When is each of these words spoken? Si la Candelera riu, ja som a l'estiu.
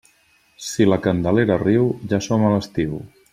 Si 0.67 0.87
la 0.87 0.97
Candelera 1.03 1.59
riu, 1.65 1.85
ja 2.15 2.21
som 2.29 2.47
a 2.49 2.55
l'estiu. 2.55 2.99